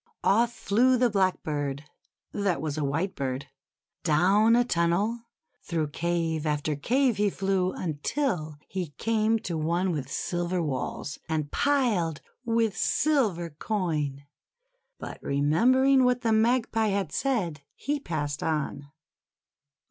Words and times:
Off 0.23 0.51
flew 0.51 0.97
the 0.97 1.11
Blackbird 1.11 1.83
that 2.31 2.59
was 2.59 2.75
a 2.75 2.81
Whitebird. 2.81 3.45
Down 4.03 4.55
a 4.55 4.65
tunnel, 4.65 5.27
through 5.61 5.89
cave 5.89 6.47
after 6.47 6.75
cave, 6.75 7.17
he 7.17 7.29
flew, 7.29 7.71
until 7.73 8.57
he 8.67 8.95
came 8.97 9.37
to 9.41 9.55
one 9.59 9.91
with 9.91 10.11
silver 10.11 10.59
walls, 10.59 11.19
and 11.29 11.51
piled 11.51 12.19
with 12.43 12.75
silver 12.75 13.51
coin. 13.51 14.23
But 14.97 15.21
remembering 15.21 16.03
what 16.03 16.21
the 16.21 16.33
Magpie 16.33 16.87
had 16.87 17.11
said, 17.11 17.61
he 17.75 17.99
passed 17.99 18.41
on. 18.41 18.87